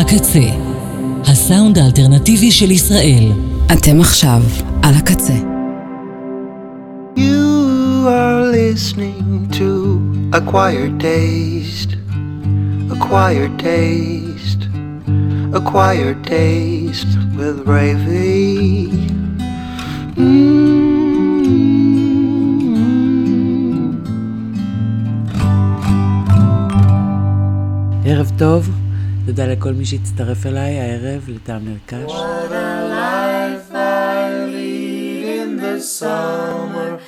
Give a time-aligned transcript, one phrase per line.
[0.00, 0.48] הקצה,
[1.24, 3.32] הסאונד האלטרנטיבי של ישראל.
[3.72, 4.42] אתם עכשיו
[4.82, 5.34] על הקצה.
[7.16, 9.98] You are listening to
[10.32, 11.92] Acquired Taste,
[12.94, 14.62] Acquired Taste,
[15.58, 18.92] Acquired Taste with Ravy.
[20.16, 20.68] Mm.
[28.04, 28.70] ערב טוב,
[29.27, 32.11] תודה לכל מי שהצטרף אליי הערב לטעם נרכש.
[32.11, 36.99] What a life I lead in the summer.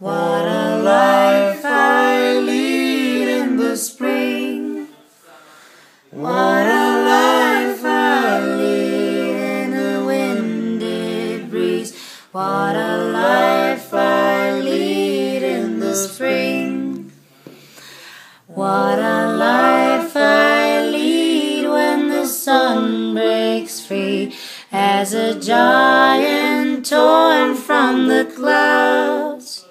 [0.00, 4.88] What a life I lead in the spring.
[6.12, 11.92] What a life I lead in the windy breeze.
[12.32, 17.10] What a life I lead in the spring.
[18.46, 19.27] What a
[23.89, 24.31] free
[24.71, 29.65] as a giant torn from the clouds.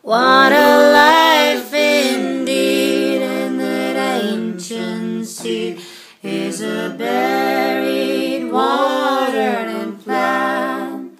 [0.00, 5.82] What a life indeed, and that ancient seed
[6.22, 11.18] is a buried, watered, and plant.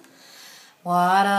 [0.81, 1.36] What a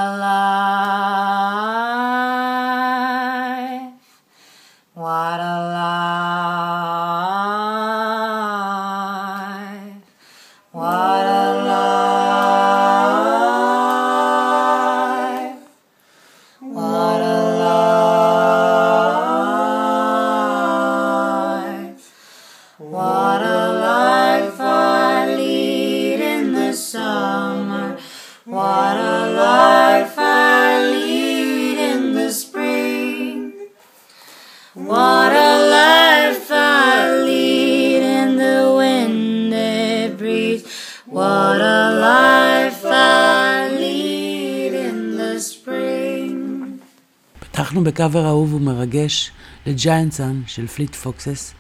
[47.89, 49.31] בקאבר אהוב ומרגש
[49.67, 51.55] לג'יינטסון של Fleet Foxes,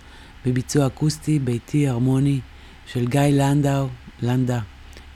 [0.47, 2.41] בביצוע אקוסטי, ביתי, הרמוני,
[2.87, 3.87] של גיא לנדאו,
[4.22, 4.61] לנדה,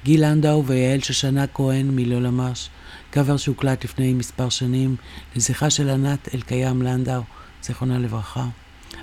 [0.05, 2.69] גיל לנדאו ויעל שושנה כהן מלא למש,
[3.11, 4.97] קאבר שהוקלט לפני מספר שנים
[5.37, 7.23] לזכרה של ענת אלקיים לנדאו,
[7.63, 8.45] זיכרונה לברכה,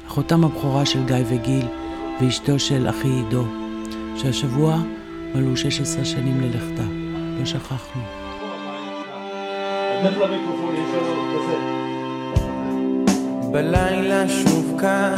[0.08, 1.66] אחותם הבכורה של גיא וגיל
[2.22, 3.46] ואשתו של אחי עידו,
[4.18, 4.82] שהשבוע
[5.36, 6.84] מלאו 16 שנים ללכתה,
[7.40, 8.02] לא שכחנו.
[13.52, 15.14] בלילה שוב קם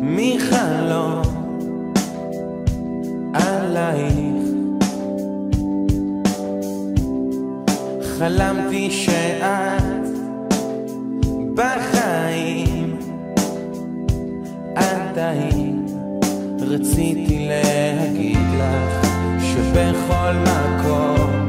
[0.00, 1.22] מחלום
[3.34, 4.44] עלייך.
[8.18, 10.06] חלמתי שאת
[11.54, 12.96] בחיים
[14.74, 15.86] עדיין
[16.60, 19.06] רציתי להגיד לך
[19.42, 21.39] שבכל מקום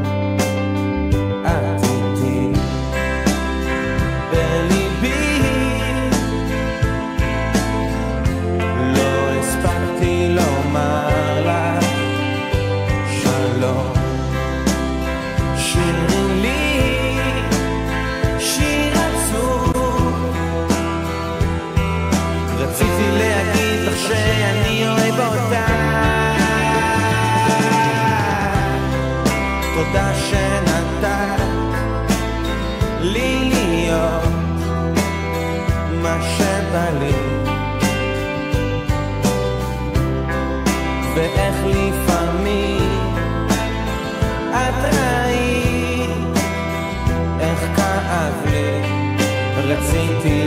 [49.71, 50.40] רציתי להגיד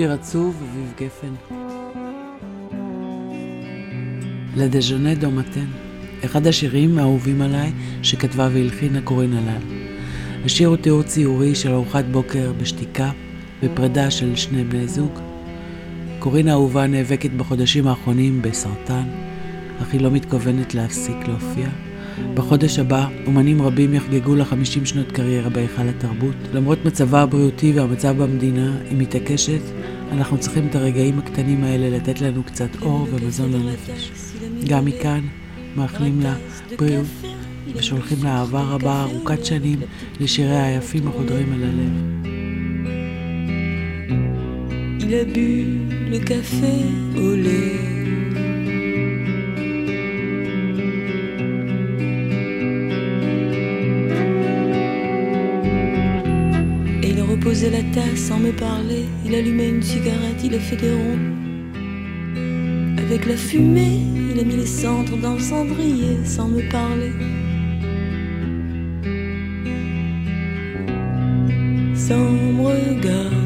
[0.00, 1.56] שיר עצוב, אביב גפן.
[4.56, 5.66] לדז'נה דומתן,
[6.24, 9.62] אחד השירים האהובים עליי שכתבה והלחינה קורין הלל.
[10.44, 13.10] השיר הוא תיאור ציורי של ארוחת בוקר בשתיקה
[13.62, 15.18] ופרידה של שני בני זוג.
[16.18, 19.04] קורין האהובה נאבקת בחודשים האחרונים בסרטן,
[19.82, 21.68] אך היא לא מתכוונת להפסיק להופיע.
[22.34, 26.34] בחודש הבא, אומנים רבים יחגגו לה 50 שנות קריירה בהיכל התרבות.
[26.52, 29.60] למרות מצבה הבריאותי והמצב במדינה, היא מתעקשת,
[30.12, 34.10] אנחנו צריכים את הרגעים הקטנים האלה לתת לנו קצת אור ומזון לנפש.
[34.68, 35.20] גם מכאן,
[35.76, 36.34] מאחלים לה
[36.78, 37.06] בריאות
[37.74, 39.78] ושולחים לה אהבה רבה ארוכת שנים
[40.20, 42.20] לשיריה היפים החודרים אל הלב.
[45.10, 45.50] Il a bu
[46.12, 46.74] le café
[47.16, 47.89] au lait.
[58.16, 59.04] Sans me parler.
[59.24, 61.18] Il allumait une cigarette, il a fait des ronds.
[62.98, 64.00] Avec la fumée,
[64.32, 67.12] il a mis les cendres dans le cendrier sans me parler.
[71.94, 73.39] Sans me regarder.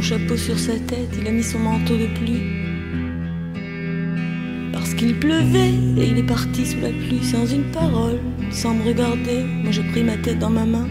[0.00, 2.42] Chapeau sur sa tête, il a mis son manteau de pluie.
[4.72, 8.18] Parce qu'il pleuvait et il est parti sous la pluie sans une parole,
[8.50, 9.44] sans me regarder.
[9.62, 10.88] Moi j'ai pris ma tête dans ma main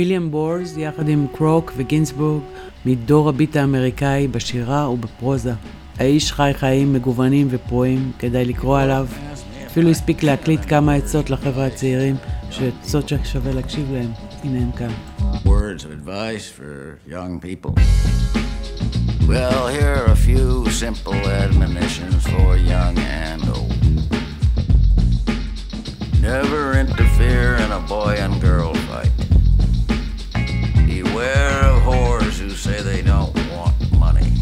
[0.00, 2.42] ויליאם בורס יחד עם קרוק וגינסבורג
[2.86, 5.52] מדור הביט האמריקאי בשירה ובפרוזה.
[5.98, 9.06] האיש חי חיים מגוונים ופרועים, כדאי לקרוא עליו.
[9.66, 12.16] אפילו הספיק להקליט כמה עצות לחבר'ה הצעירים,
[12.50, 14.10] שעצות ששווה להקשיב להם.
[14.42, 14.90] הנה הם כאן.
[15.44, 17.72] Words of advice for young people.
[19.28, 23.80] Well, here are a few simple admonitions for young and old.
[26.22, 28.79] Never interfere in a boy and girl
[32.82, 34.32] they don't want money.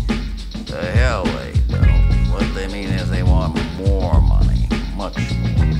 [0.66, 2.32] The hell they don't.
[2.32, 4.68] What they mean is they want more money.
[4.96, 5.74] Much more.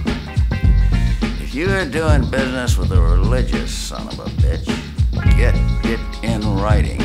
[1.41, 4.67] If you are doing business with a religious son of a bitch,
[5.37, 7.01] get it in writing.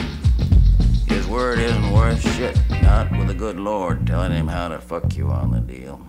[1.08, 5.16] His word isn't worth shit, not with the good Lord telling him how to fuck
[5.16, 6.02] you on the deal.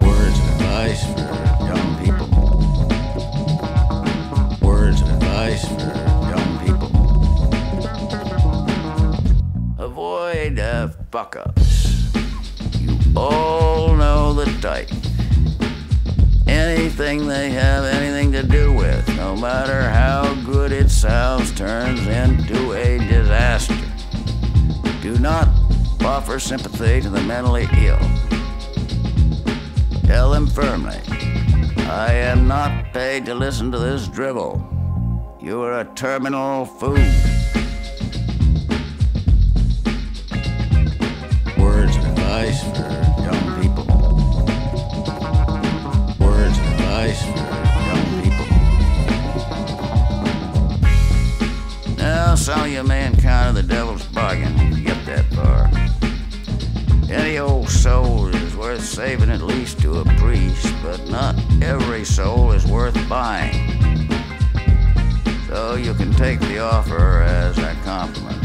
[0.00, 1.20] Words of advice for
[1.64, 2.28] young people.
[4.66, 6.09] Words of advice for
[10.00, 12.14] avoid uh, fuck ups.
[12.80, 14.88] You all know the type.
[16.46, 22.72] Anything they have anything to do with, no matter how good it sounds, turns into
[22.72, 23.76] a disaster.
[25.02, 25.48] Do not
[26.02, 28.00] offer sympathy to the mentally ill.
[30.06, 30.98] Tell them firmly,
[31.88, 34.66] I am not paid to listen to this drivel.
[35.42, 37.29] You are a terminal food.
[42.50, 42.90] Advice for
[43.22, 43.84] young people.
[46.18, 47.38] Words of advice for
[47.88, 48.46] young people.
[51.96, 55.70] Now, of you may encounter the devil's bargain you get that far.
[57.10, 62.52] Any old soul is worth saving at least to a priest, but not every soul
[62.52, 64.08] is worth buying.
[65.48, 68.39] So you can take the offer as a compliment.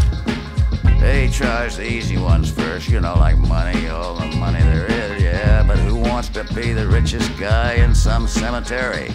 [1.05, 5.21] They charge the easy ones first, you know, like money, all the money there is,
[5.21, 9.11] yeah, but who wants to be the richest guy in some cemetery?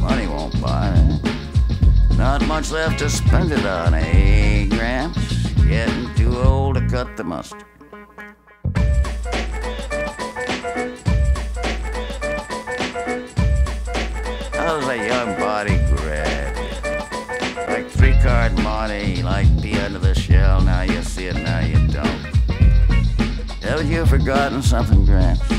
[0.00, 2.16] Money won't buy it.
[2.16, 5.50] Not much left to spend it on, eh, Gramps?
[5.68, 7.64] Getting too old to cut the mustard.
[14.54, 16.56] How's a young body grab?
[17.68, 20.17] Like three card money, like the under the
[20.48, 20.60] shell.
[20.62, 22.22] Now you see it, now you don't.
[23.62, 25.50] Haven't you forgotten something, Gramps?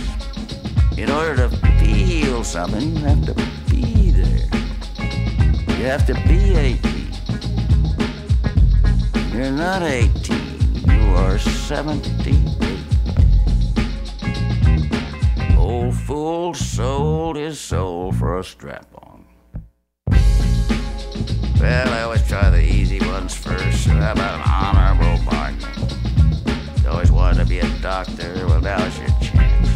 [0.98, 3.34] In order to feel something, you have to
[3.69, 4.48] be there.
[5.77, 6.81] You have to be 18.
[9.31, 12.36] You're not 18, you are 78.
[15.58, 18.98] Old fool sold his soul for a strap.
[21.59, 23.87] Well, I always try the easy ones first.
[23.87, 25.59] How about an honorable bargain?
[26.81, 28.47] You always wanted to be a doctor.
[28.47, 29.67] Well, now's your chance.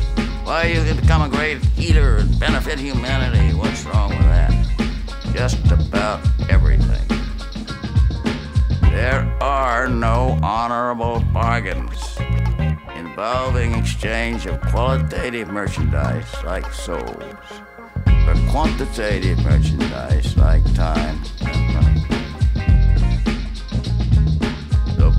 [0.46, 3.54] Why, you can become a great healer and benefit humanity.
[3.54, 4.52] What's wrong with that?
[5.34, 7.06] Just about everything.
[8.92, 12.18] There are no honorable bargains
[12.96, 17.24] involving exchange of qualitative merchandise like souls
[18.08, 21.22] or quantitative merchandise like time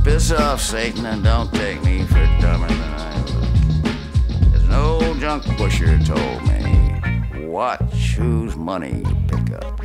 [0.04, 4.54] piss off, Satan, and don't take me for dumber than I look.
[4.54, 9.80] As an old junk pusher told me, watch whose money you pick up.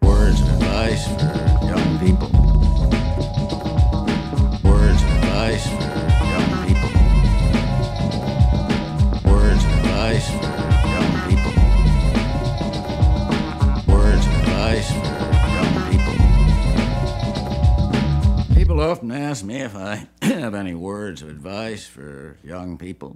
[0.00, 2.30] Words of advice for young people.
[4.64, 6.01] Words of advice for
[18.72, 23.10] People often ask me if I have any words of advice for young people.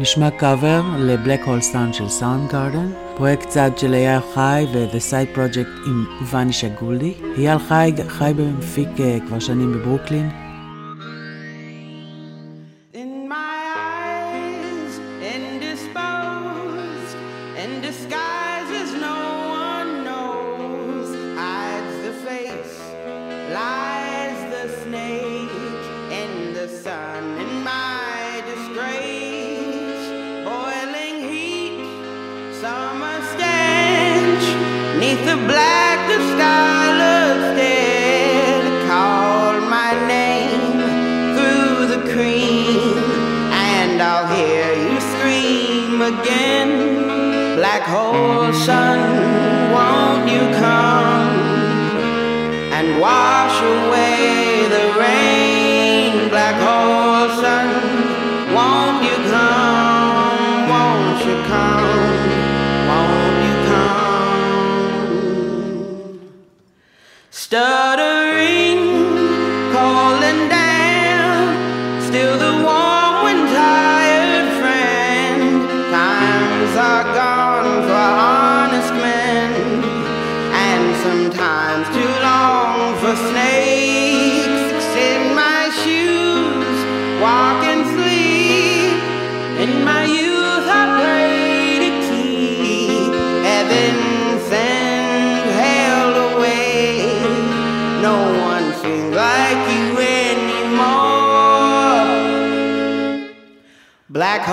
[0.00, 5.36] נשמע קאבר ל Black Hole Sun של Soundgarden, פרויקט צד של אייל חי ו-The Side
[5.36, 7.14] Project עם ואני שגולדי.
[7.38, 10.49] אייל חי חי ומפיק אה, כבר שנים בברוקלין.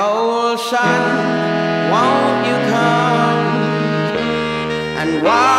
[0.07, 1.03] Old ocean,
[1.91, 3.39] won't you come
[4.99, 5.56] and watch?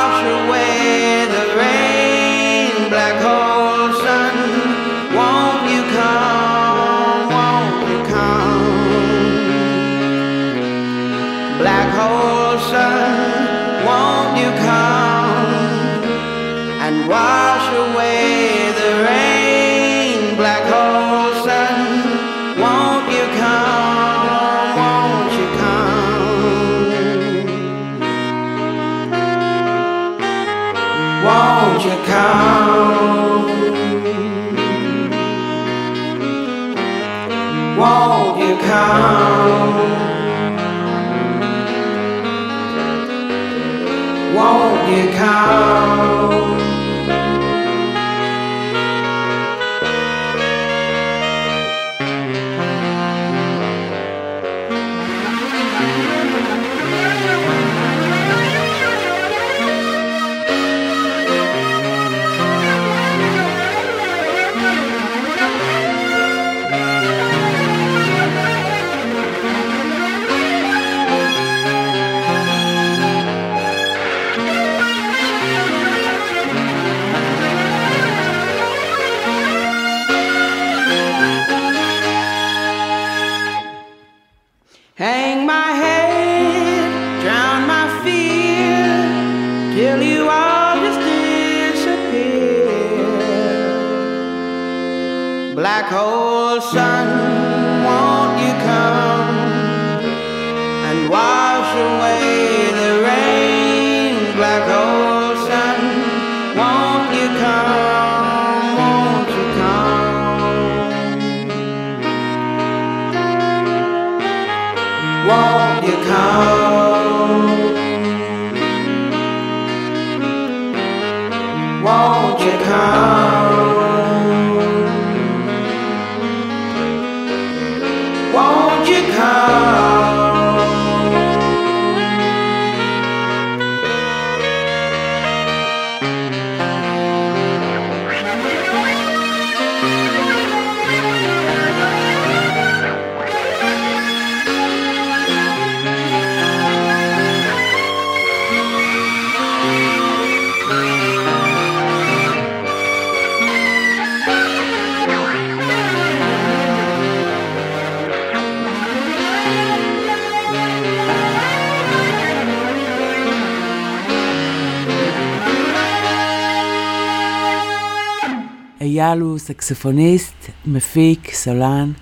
[169.08, 171.92] אייל הוא סקסופוניסט, מפיק, סולן.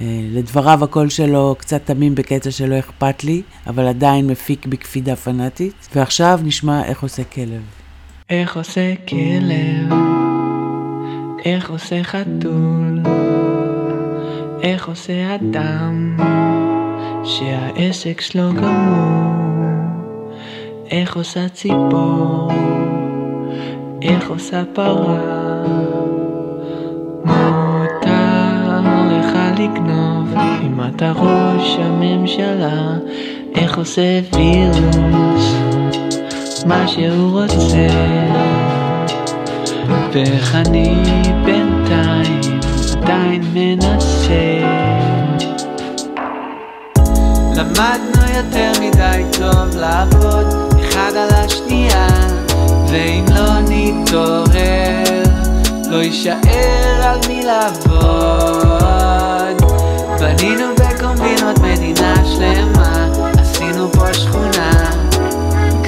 [0.00, 5.88] אה, לדבריו הקול שלו קצת תמים בקטע שלא אכפת לי, אבל עדיין מפיק בקפידה פנאטית.
[5.94, 7.62] ועכשיו נשמע איך עושה כלב.
[8.30, 9.98] איך עושה כלב?
[11.44, 13.00] איך עושה חתול?
[14.62, 16.16] איך עושה אדם
[17.24, 19.40] שהעסק שלו גמור?
[20.90, 22.50] איך עושה ציפור?
[24.02, 25.49] איך עושה פרה?
[27.30, 32.96] מותר לך לגנוב אם אתה ראש הממשלה
[33.54, 35.54] איך עושה וירוס?
[36.66, 37.88] מה שהוא רוצה.
[40.12, 41.02] ואיך אני
[41.44, 42.60] בינתיים
[43.02, 44.60] עדיין מנסה.
[47.56, 50.46] למדנו יותר מדי טוב לעבוד
[50.80, 52.08] אחד על השנייה
[52.88, 55.19] ואם לא נתעורר
[55.90, 58.80] לא יישאר על מי לעבוד.
[60.20, 64.90] בנינו בקומבינות מדינה שלמה עשינו פה שכונה.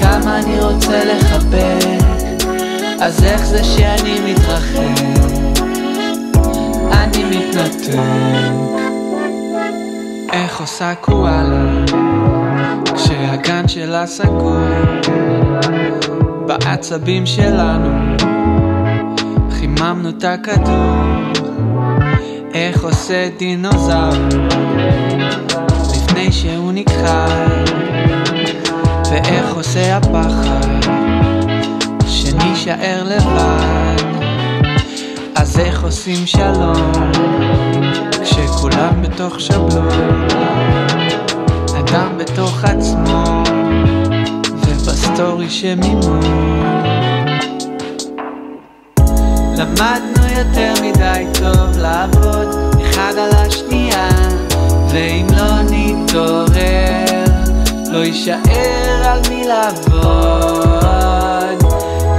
[0.00, 2.02] כמה אני רוצה לחבק
[3.00, 5.02] אז איך זה שאני מתרחק?
[6.92, 7.98] אני מתנתק.
[10.32, 11.84] איך עושה קואלה
[12.94, 14.56] כשהגן שלה סגור?
[16.46, 18.12] בעצבים שלנו
[19.83, 20.97] חיממנו את הכדור.
[22.55, 24.29] איך עושה דינוזאור?
[25.95, 27.64] לפני שהוא נכחד
[29.11, 30.92] ואיך עושה הפחד?
[32.07, 34.05] שנישאר לבד.
[35.35, 36.92] אז איך עושים שלום?
[38.23, 40.27] כשכולם בתוך שבלון.
[41.79, 43.42] אדם בתוך עצמו.
[44.66, 47.12] ובסטורי שמימון
[49.56, 54.08] למדנו יותר מדי טוב לעבוד אחד על השנייה
[54.88, 57.24] ואם לא נתעורר
[57.92, 60.72] לא יישאר על מי לעבוד.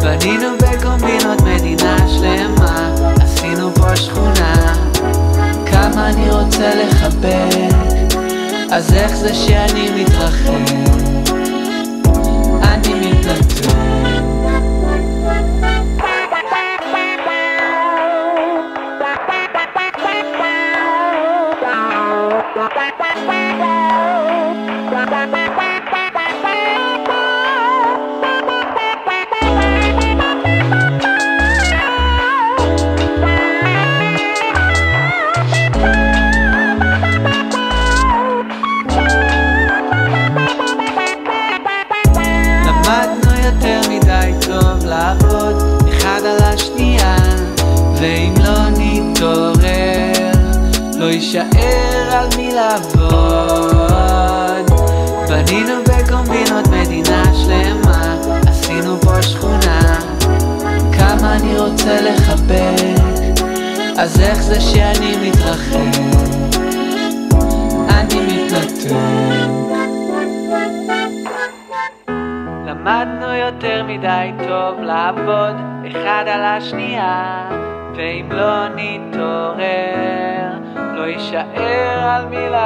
[0.01, 4.73] בנינו בקומבינות מדינה שלמה עשינו פה שכונה
[5.65, 7.75] כמה אני רוצה לחבק
[8.71, 10.73] אז איך זה שאני מתרחק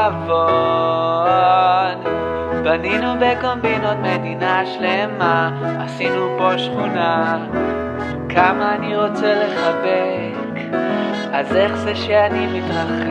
[0.10, 1.98] לעבוד
[2.64, 7.48] בנינו בקומבינות מדינה שלמה, עשינו פה שכונה.
[8.30, 10.62] כמה אני רוצה לחבק,
[11.34, 13.08] אז איך זה שאני מתרחק?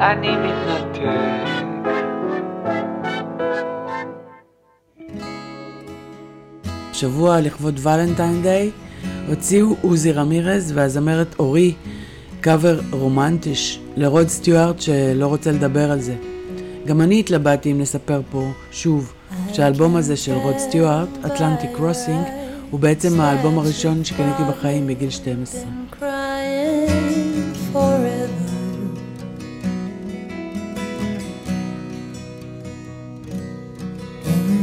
[0.00, 1.08] אני מתנתק.
[6.92, 8.70] שבוע לכבוד ולנטיין דיי
[9.28, 11.74] הוציאו עוזי רמירז והזמרת אורי
[12.40, 16.14] קאבר רומנטיש לרוד סטיוארט שלא רוצה לדבר על זה.
[16.86, 19.12] גם אני התלבטתי אם נספר פה שוב
[19.52, 22.24] שהאלבום הזה של רוד סטיוארט, Atlantic Crossing,
[22.70, 25.60] הוא בעצם האלבום הראשון שקניתי בחיים בגיל 12.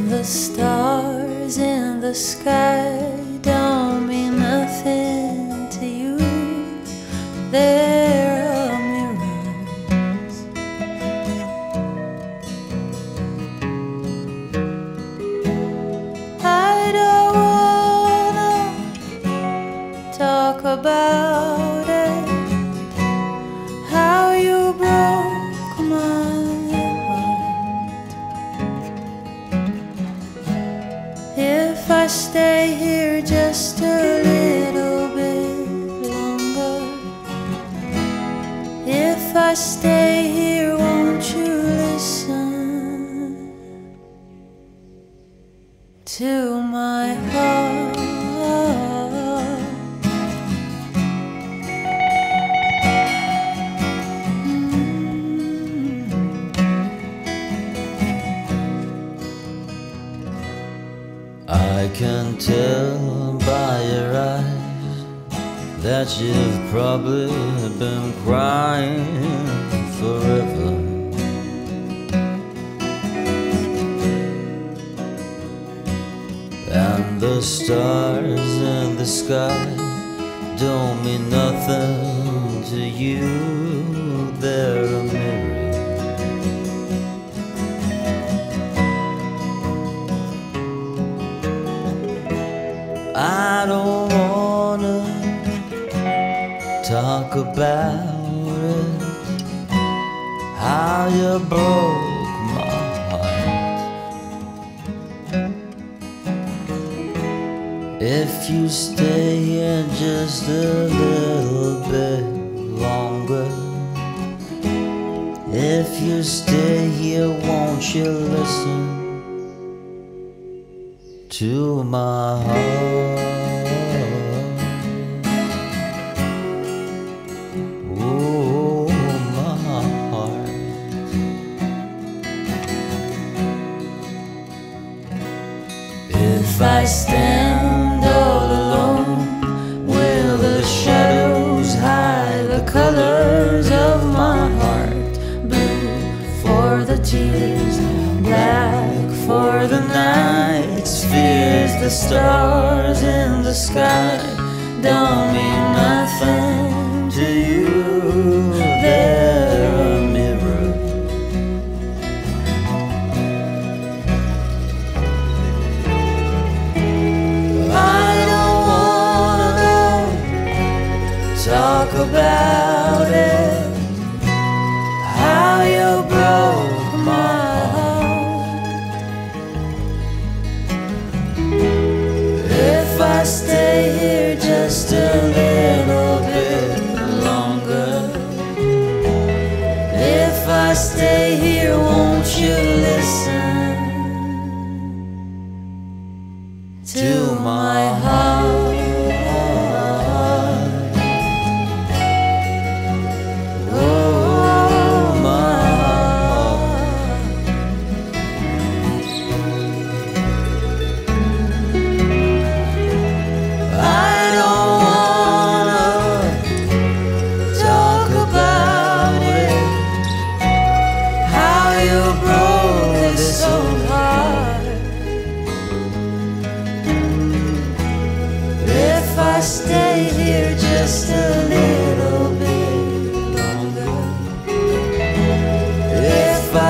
[0.09, 2.85] The stars in the sky
[3.47, 5.34] don't mean nothing.
[7.55, 8.34] there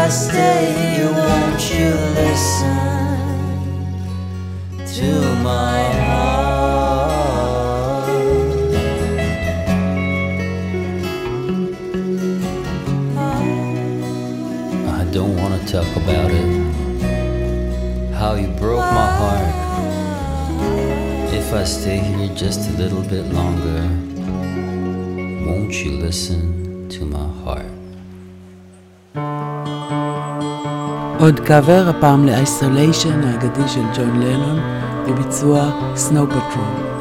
[0.05, 2.77] I stay, won't you listen
[4.85, 5.09] to
[5.41, 6.45] my heart?
[14.87, 16.49] I don't want to talk about it.
[18.13, 19.53] How you broke my heart.
[21.33, 23.89] If I stay here just a little bit longer,
[25.49, 27.74] won't you listen to my heart?
[31.25, 34.59] עוד קאבר, הפעם ל-Isolation האגדי של ג'ון לנון,
[35.07, 36.94] בביצוע Snow Patrol.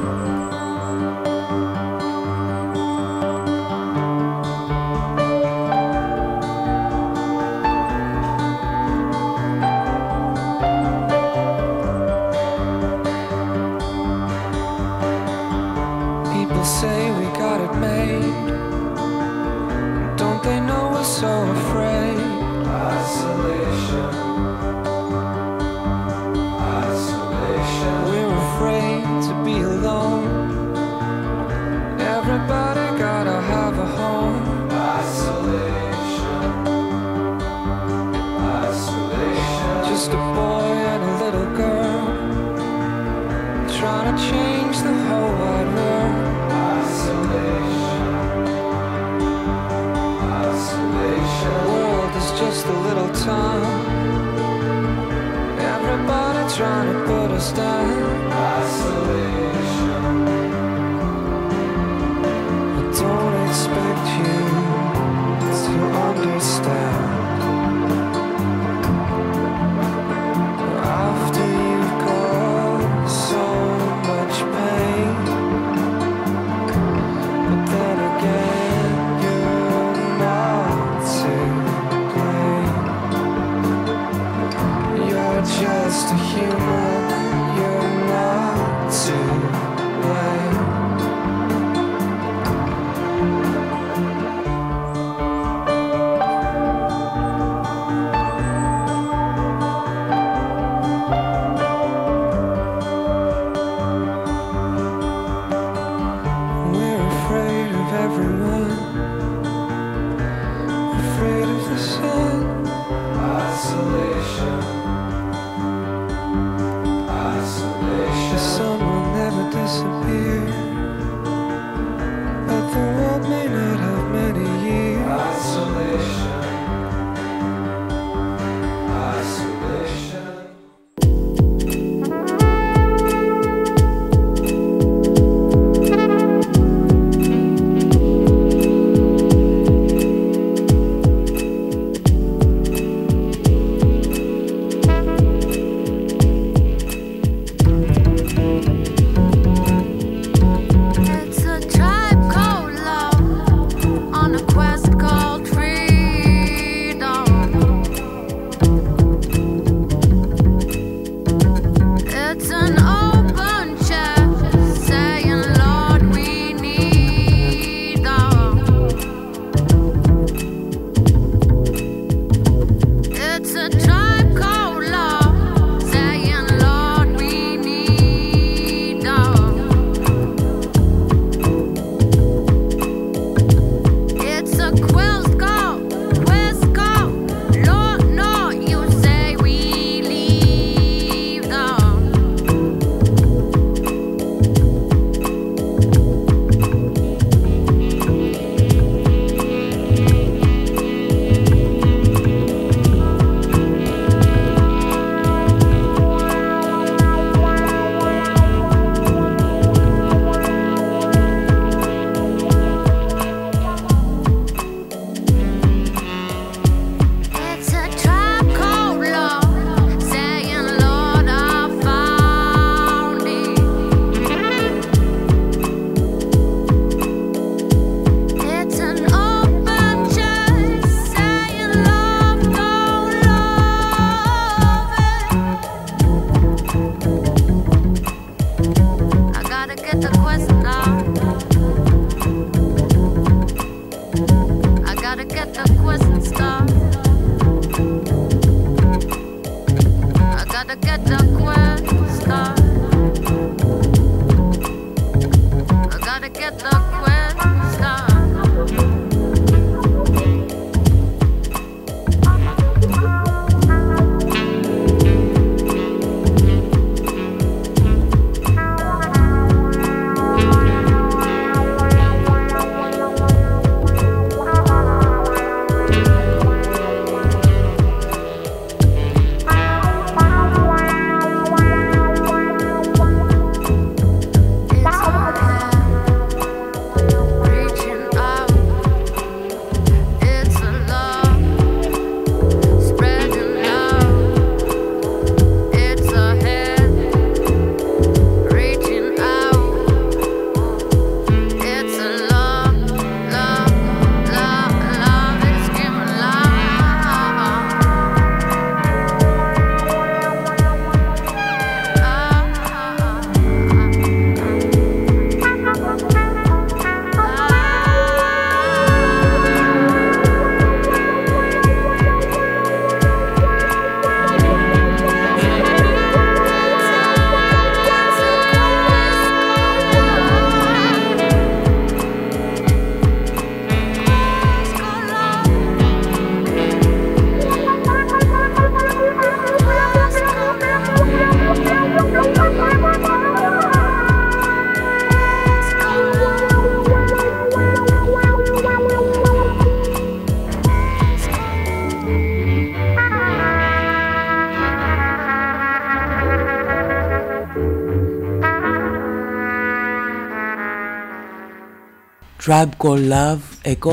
[362.45, 363.93] Tribe Call Love, Echo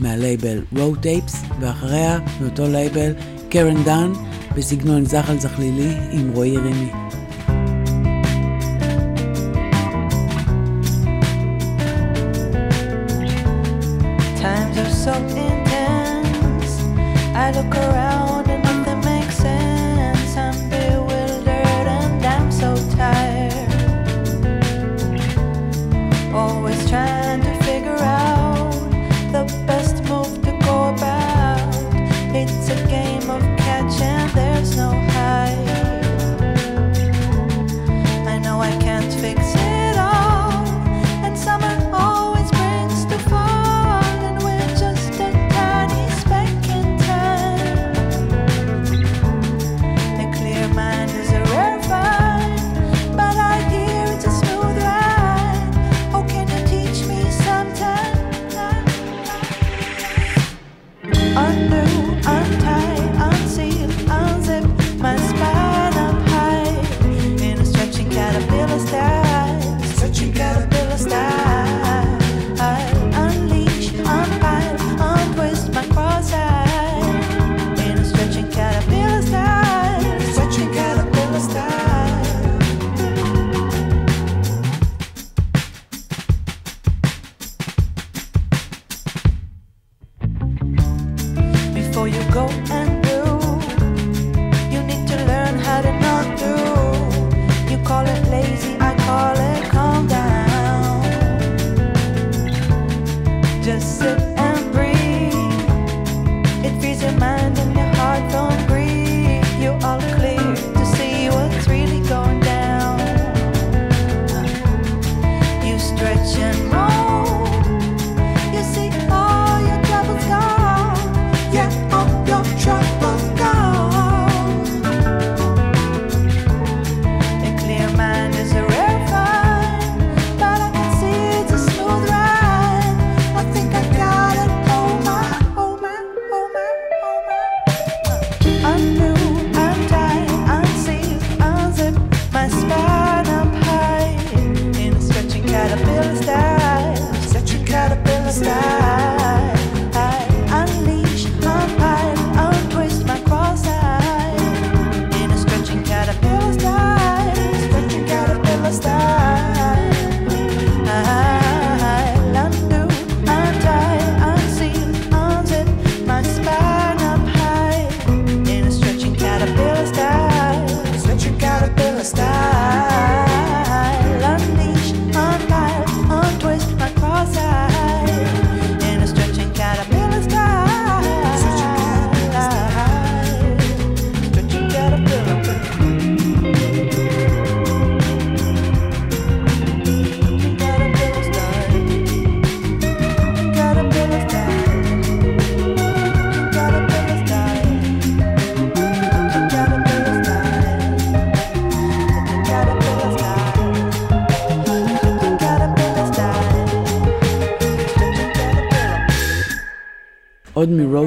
[0.00, 3.12] מהלייבל Raw Tapes, ואחריה, מאותו לייבל,
[3.48, 4.12] קרן דן,
[4.56, 7.01] בסגנון זחל זחלילי עם רועי רימי.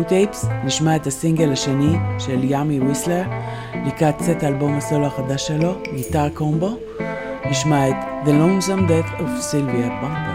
[0.07, 3.23] טייפס נשמע את הסינגל השני של ימי וויסלר,
[3.85, 6.77] לקראת סט אלבום הסולו החדש שלו, גיטר קומבו,
[7.49, 7.95] נשמע את
[8.25, 10.34] The Lonesome Death of Sylvia Bumper.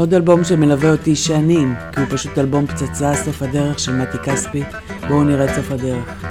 [0.00, 4.62] עוד אלבום שמלווה אותי שנים, כי הוא פשוט אלבום פצצה, סוף הדרך של מתי כספי.
[5.08, 6.24] בואו נראה את סוף הדרך.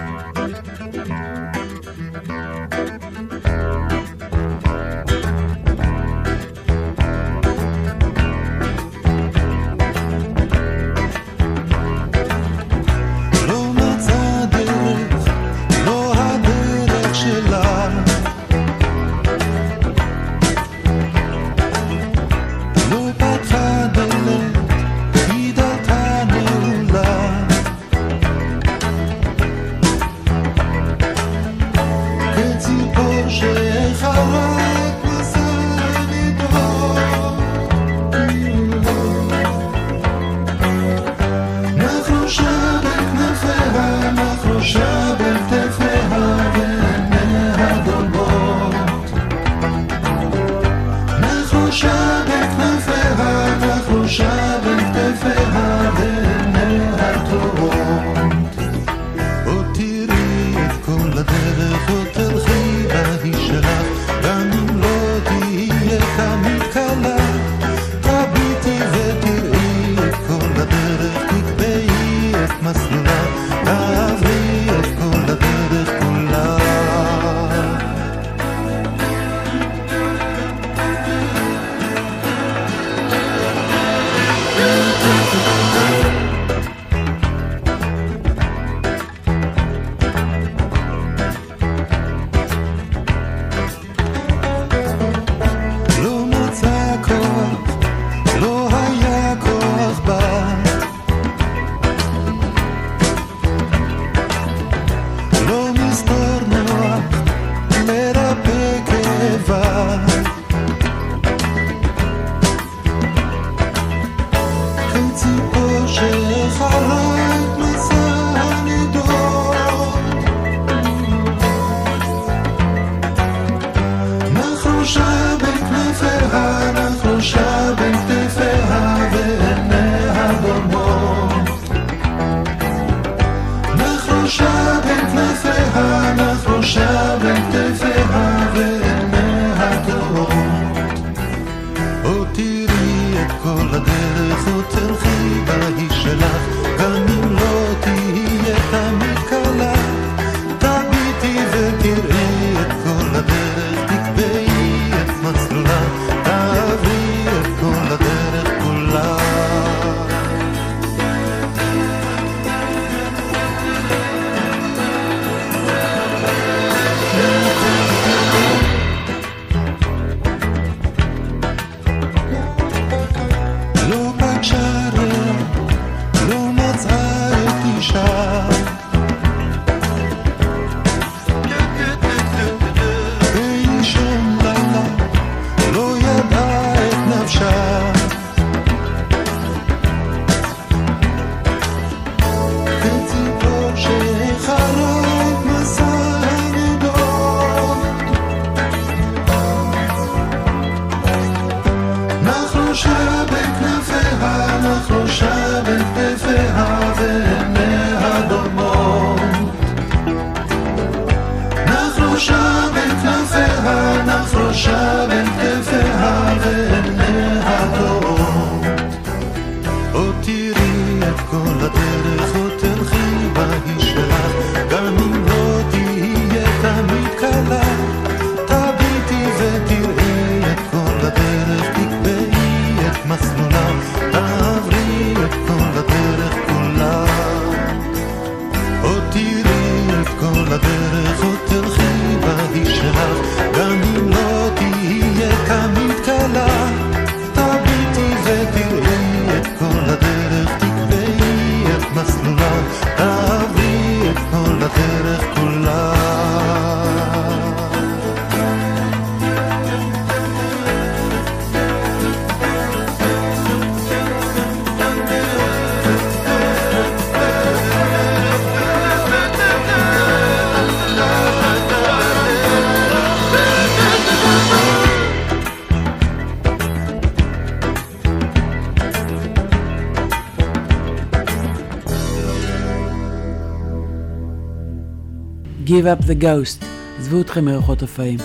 [285.79, 286.65] Give Up the Ghost,
[286.99, 288.19] עזבו אתכם מרוחות הרפאים.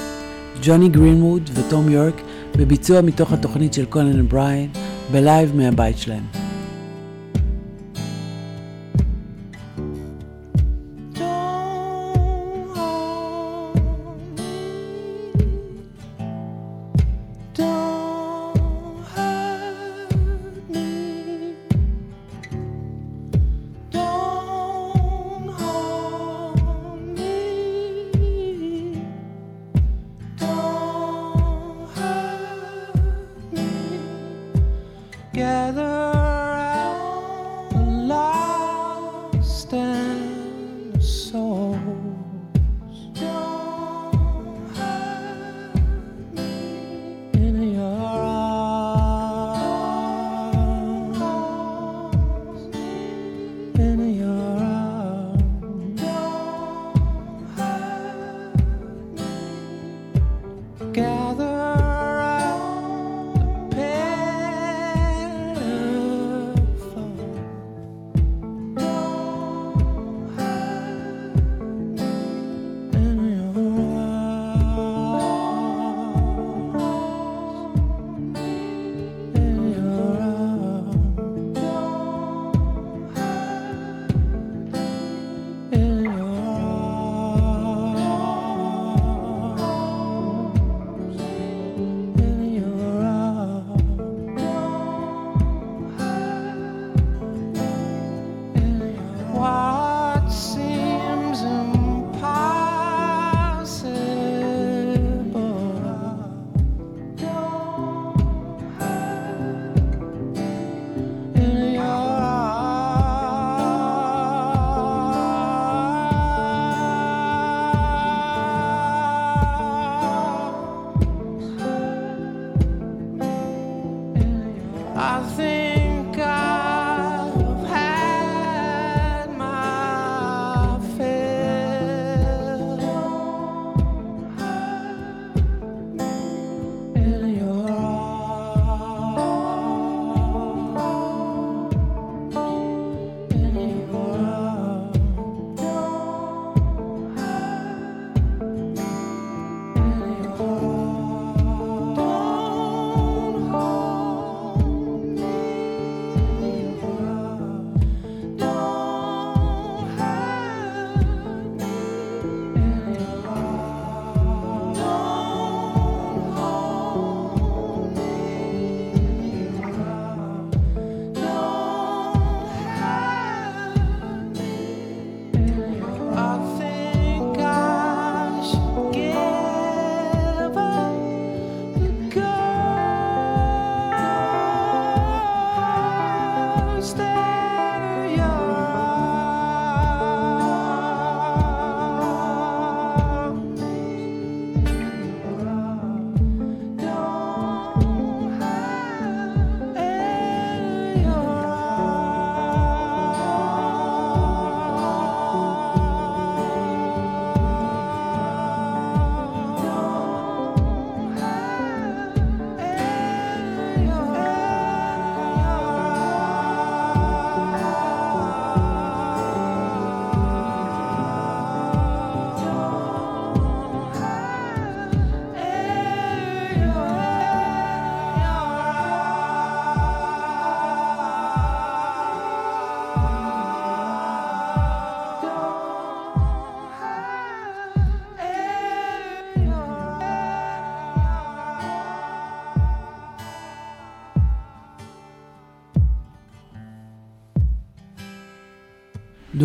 [0.63, 2.21] ג'וני גרינווד וטום יורק
[2.57, 4.71] בביצוע מתוך התוכנית של קונן אובריין,
[5.13, 6.34] בלייב מהבית שלהם.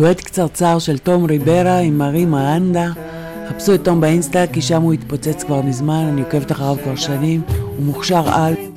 [0.00, 2.88] דואט קצרצר של תום ריברה עם מארי מרנדה.
[3.48, 7.40] חפשו את תום באינסטה כי שם הוא התפוצץ כבר מזמן, אני עוקבת אחריו כבר שנים,
[7.76, 8.69] הוא מוכשר על.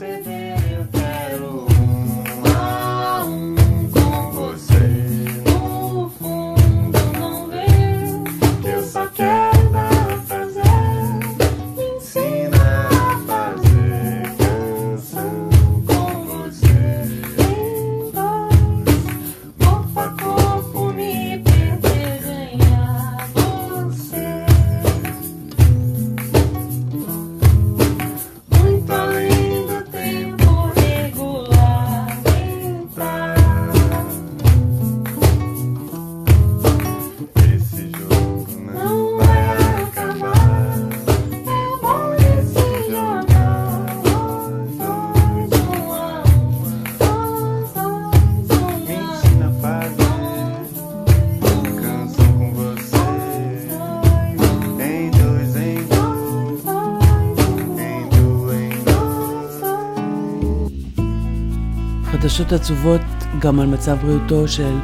[62.33, 63.01] חדשות עצובות
[63.39, 64.75] גם על מצב בריאותו של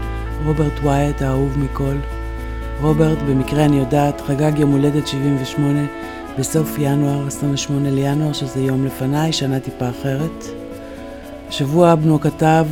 [0.46, 1.96] רוברט ווייט האהוב מכל.
[2.82, 5.80] רוברט, במקרה אני יודעת, חגג יום הולדת 78
[6.40, 10.46] בסוף ינואר, 28 לינואר, שזה יום לפניי, שנה טיפה אחרת.
[11.48, 12.66] השבוע בנו כתב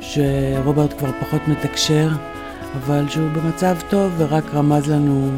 [0.00, 2.08] שרוברט כבר פחות מתקשר,
[2.76, 5.30] אבל שהוא במצב טוב ורק רמז לנו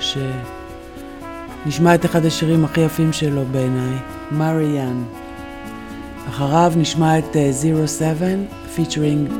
[0.00, 3.94] שנשמע את אחד השירים הכי יפים שלו בעיניי,
[4.32, 5.02] מריאן.
[6.28, 9.30] אחריו נשמע את אה, Zero Seven, featuring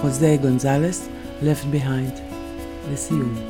[0.00, 1.08] חוזה גונזלס,
[1.42, 2.20] Left Behind.
[2.92, 3.49] לסיום.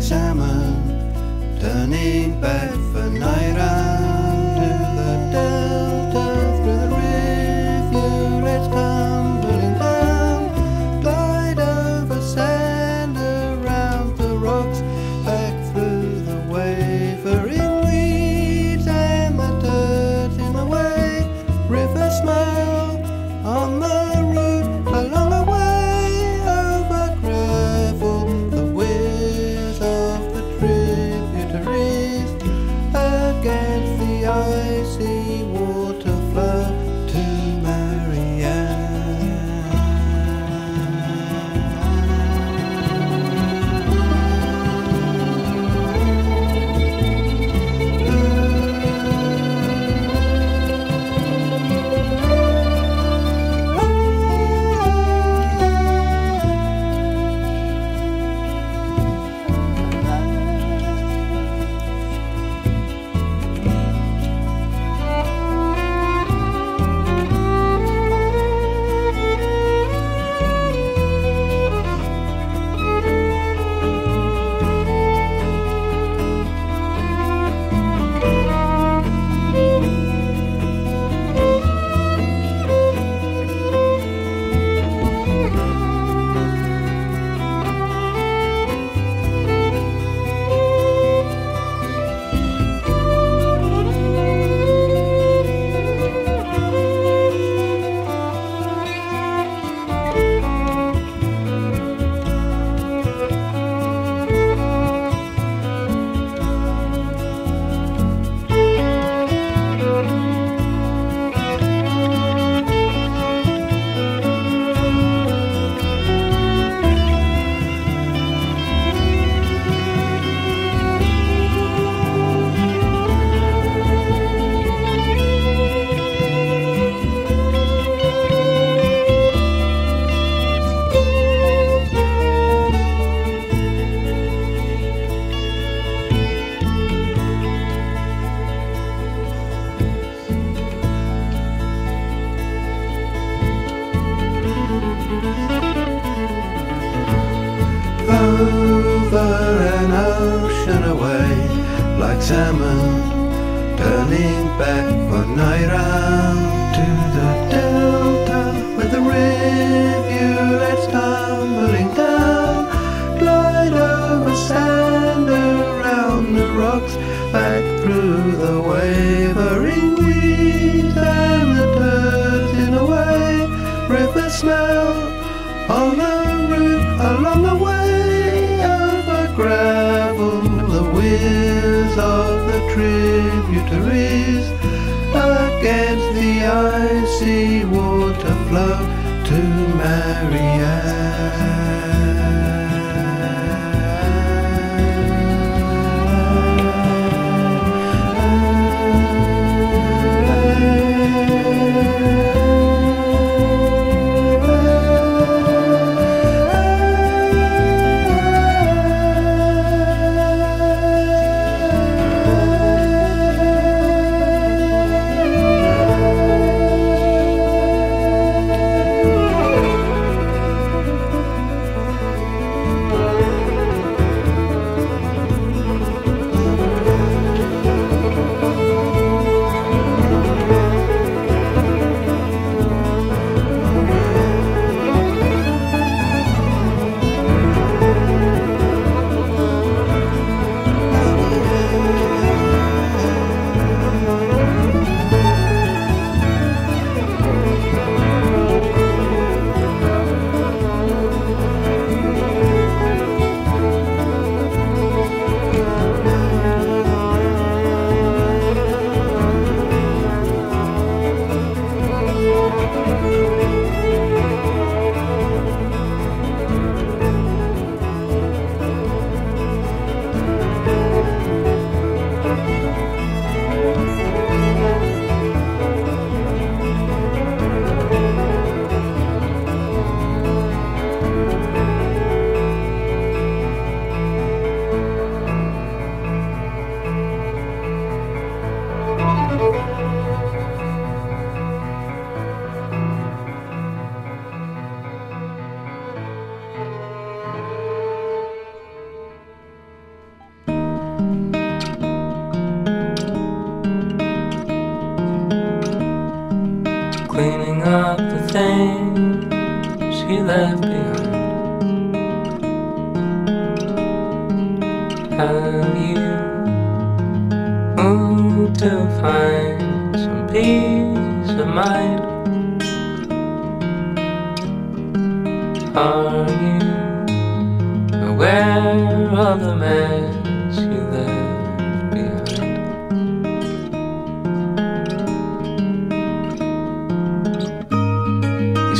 [0.00, 3.58] Salmon turning back for night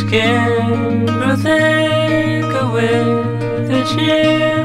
[0.09, 4.65] Skin grew thicker with each year.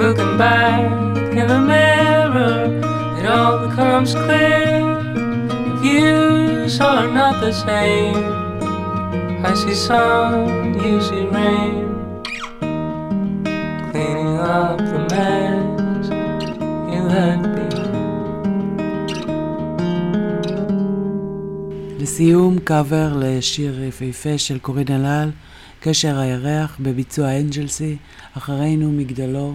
[0.00, 2.80] Looking back in the mirror,
[3.16, 4.82] it all becomes clear.
[5.80, 8.16] Views are not the same.
[9.44, 11.85] I see sun, you see rain.
[22.16, 25.30] לסיום, קאבר לשיר יפהפה של קורין אלאל,
[25.80, 27.96] קשר הירח, בביצוע אנג'לסי,
[28.36, 29.54] אחרינו מגדלור.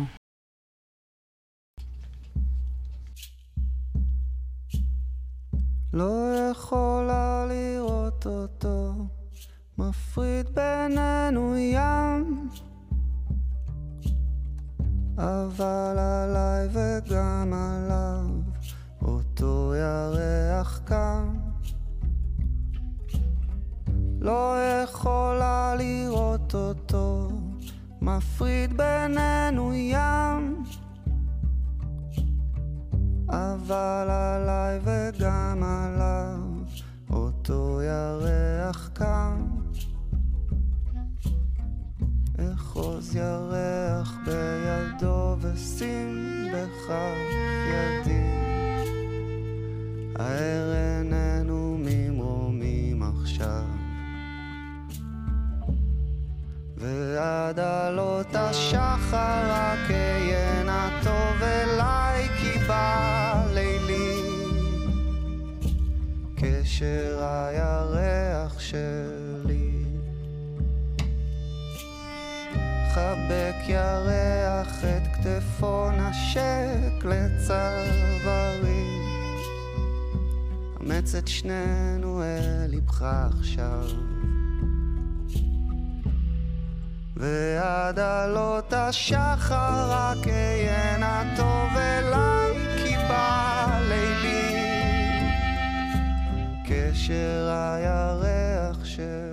[5.93, 8.93] לא יכולה לראות אותו,
[9.78, 12.49] מפריד בינינו ים.
[15.18, 18.26] אבל עליי וגם עליו,
[19.01, 21.50] אותו ירח קם.
[24.22, 27.30] לא יכולה לראות אותו,
[28.01, 30.63] מפריד בינינו ים.
[33.30, 36.39] אבל עליי וגם עליו,
[37.09, 39.47] אותו ירח קם.
[42.53, 46.15] אחוז ירח בידו ושים
[46.53, 47.17] בכף
[47.67, 48.22] ידי.
[50.15, 53.80] הער איננו ממרומים עכשיו.
[56.82, 60.51] ועד עלות השחר רק אהיה
[61.03, 64.21] טוב אליי כי בא לילי.
[66.36, 69.84] קשר הירח שלי.
[72.93, 78.86] חבק ירח את כתפו נשק לצווארי.
[80.82, 83.05] אמץ את שנינו אל ליבך
[83.39, 83.86] עכשיו
[87.22, 94.55] ועד עלות השחר רק אהיה טוב אליי כי בא לילי
[96.65, 99.30] קשר הירח שלי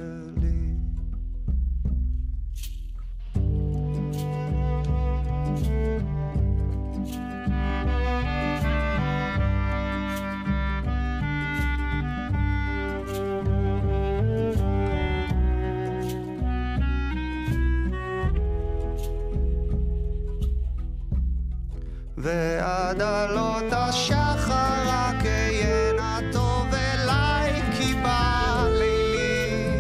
[22.89, 29.71] ועד עלות השחר רק אהיה טוב אליי כי בא לילי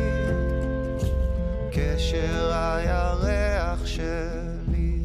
[1.73, 4.99] קשר הירח שלי.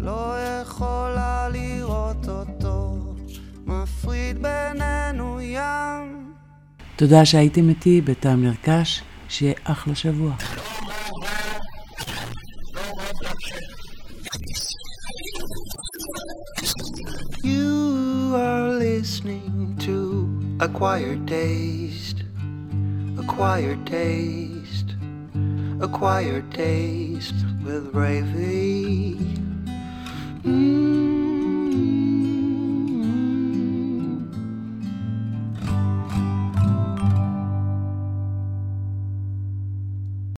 [0.00, 3.14] לא יכולה לראות אותו
[3.66, 6.32] מפריד בינינו ים.
[6.96, 10.35] תודה שהייתם איתי בטעם נרכש, שיהיה אחלה שבוע.
[17.43, 19.95] You are listening to
[20.59, 22.19] Acquired Taste,
[23.23, 24.89] Acquired Taste,
[25.79, 29.15] Acquired Taste with Ravy.
[30.43, 30.90] Mm.